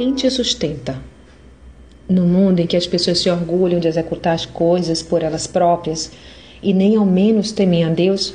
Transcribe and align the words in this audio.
Quem 0.00 0.14
te 0.14 0.30
sustenta? 0.30 0.98
No 2.08 2.22
mundo 2.22 2.60
em 2.60 2.66
que 2.66 2.74
as 2.74 2.86
pessoas 2.86 3.18
se 3.18 3.28
orgulham 3.28 3.78
de 3.78 3.86
executar 3.86 4.32
as 4.32 4.46
coisas 4.46 5.02
por 5.02 5.22
elas 5.22 5.46
próprias 5.46 6.10
e 6.62 6.72
nem 6.72 6.96
ao 6.96 7.04
menos 7.04 7.52
temem 7.52 7.84
a 7.84 7.90
Deus, 7.90 8.32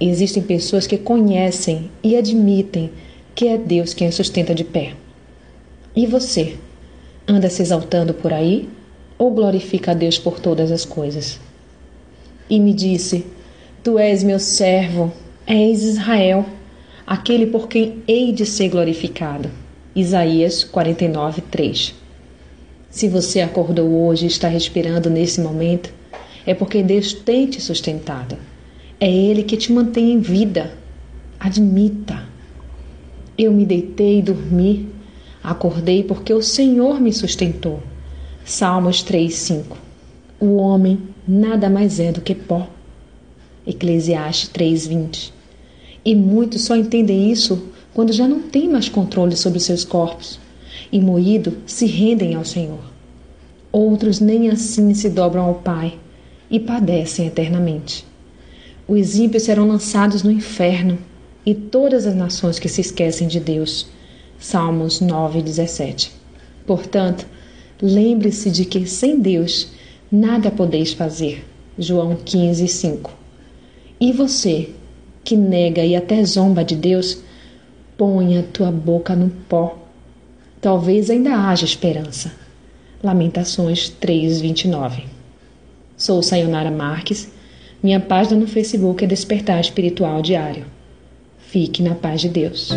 existem 0.00 0.42
pessoas 0.42 0.86
que 0.86 0.96
conhecem 0.96 1.90
e 2.02 2.16
admitem 2.16 2.90
que 3.34 3.46
é 3.46 3.58
Deus 3.58 3.92
quem 3.92 4.08
a 4.08 4.10
sustenta 4.10 4.54
de 4.54 4.64
pé. 4.64 4.94
E 5.94 6.06
você? 6.06 6.56
Anda 7.28 7.50
se 7.50 7.60
exaltando 7.60 8.14
por 8.14 8.32
aí 8.32 8.66
ou 9.18 9.32
glorifica 9.32 9.90
a 9.90 9.94
Deus 9.94 10.18
por 10.18 10.40
todas 10.40 10.72
as 10.72 10.86
coisas? 10.86 11.38
E 12.48 12.58
me 12.58 12.72
disse: 12.72 13.26
Tu 13.84 13.98
és 13.98 14.22
meu 14.22 14.38
servo, 14.38 15.12
és 15.46 15.82
Israel, 15.82 16.46
aquele 17.06 17.48
por 17.48 17.68
quem 17.68 18.02
hei 18.08 18.32
de 18.32 18.46
ser 18.46 18.70
glorificado. 18.70 19.60
Isaías 19.94 20.64
49, 20.64 21.42
3. 21.42 21.94
Se 22.88 23.08
você 23.08 23.42
acordou 23.42 24.06
hoje 24.06 24.24
e 24.24 24.28
está 24.28 24.48
respirando 24.48 25.10
nesse 25.10 25.38
momento, 25.38 25.92
é 26.46 26.54
porque 26.54 26.82
Deus 26.82 27.12
tem 27.12 27.46
te 27.46 27.60
sustentado. 27.60 28.38
É 28.98 29.10
Ele 29.10 29.42
que 29.42 29.54
te 29.54 29.70
mantém 29.70 30.12
em 30.12 30.18
vida. 30.18 30.72
Admita. 31.38 32.26
Eu 33.36 33.52
me 33.52 33.66
deitei 33.66 34.20
e 34.20 34.22
dormi. 34.22 34.88
Acordei 35.44 36.02
porque 36.02 36.32
o 36.32 36.42
Senhor 36.42 36.98
me 36.98 37.12
sustentou. 37.12 37.82
Salmos 38.46 39.02
3, 39.02 39.34
5. 39.34 39.76
O 40.40 40.56
homem 40.56 41.00
nada 41.28 41.68
mais 41.68 42.00
é 42.00 42.10
do 42.10 42.22
que 42.22 42.34
pó. 42.34 42.66
Eclesiastes 43.66 44.48
3, 44.48 44.86
20. 44.86 45.34
E 46.02 46.14
muitos 46.16 46.62
só 46.64 46.74
entendem 46.74 47.30
isso 47.30 47.70
quando 47.94 48.12
já 48.12 48.26
não 48.26 48.40
têm 48.40 48.68
mais 48.68 48.88
controle 48.88 49.36
sobre 49.36 49.60
seus 49.60 49.84
corpos 49.84 50.38
e, 50.90 51.00
moído, 51.00 51.58
se 51.66 51.86
rendem 51.86 52.34
ao 52.34 52.44
Senhor. 52.44 52.80
Outros 53.70 54.20
nem 54.20 54.50
assim 54.50 54.92
se 54.94 55.08
dobram 55.08 55.44
ao 55.44 55.54
Pai 55.54 55.98
e 56.50 56.60
padecem 56.60 57.26
eternamente. 57.26 58.04
Os 58.86 59.16
ímpios 59.16 59.44
serão 59.44 59.66
lançados 59.66 60.22
no 60.22 60.30
inferno 60.30 60.98
e 61.44 61.54
todas 61.54 62.06
as 62.06 62.14
nações 62.14 62.58
que 62.58 62.68
se 62.68 62.80
esquecem 62.80 63.28
de 63.28 63.40
Deus. 63.40 63.86
Salmos 64.38 65.00
9, 65.00 65.40
17. 65.40 66.12
Portanto, 66.66 67.26
lembre-se 67.80 68.50
de 68.50 68.64
que 68.64 68.86
sem 68.86 69.18
Deus 69.18 69.68
nada 70.10 70.50
podeis 70.50 70.92
fazer. 70.92 71.44
João 71.78 72.16
15, 72.16 72.68
5. 72.68 73.10
E 74.00 74.12
você, 74.12 74.70
que 75.24 75.36
nega 75.36 75.84
e 75.84 75.96
até 75.96 76.22
zomba 76.24 76.64
de 76.64 76.76
Deus, 76.76 77.18
Ponha 77.96 78.42
tua 78.52 78.70
boca 78.70 79.14
no 79.14 79.28
pó. 79.30 79.78
Talvez 80.60 81.10
ainda 81.10 81.34
haja 81.34 81.64
esperança. 81.64 82.32
Lamentações 83.02 83.88
3:29. 83.88 85.04
Sou 85.96 86.22
Sayonara 86.22 86.70
Marques. 86.70 87.30
Minha 87.82 88.00
página 88.00 88.40
no 88.40 88.46
Facebook 88.46 89.04
é 89.04 89.06
Despertar 89.06 89.60
Espiritual 89.60 90.22
Diário. 90.22 90.64
Fique 91.38 91.82
na 91.82 91.94
paz 91.94 92.20
de 92.20 92.28
Deus. 92.28 92.70